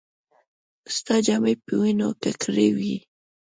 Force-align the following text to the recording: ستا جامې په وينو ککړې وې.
ستا 0.95 1.15
جامې 1.25 1.53
په 1.65 1.73
وينو 1.81 2.07
ککړې 2.23 2.67
وې. 2.77 2.95